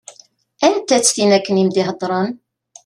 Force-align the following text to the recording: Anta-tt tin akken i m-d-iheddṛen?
Anta-tt 0.65 1.11
tin 1.15 1.31
akken 1.37 1.59
i 1.61 1.63
m-d-iheddṛen? 1.67 2.31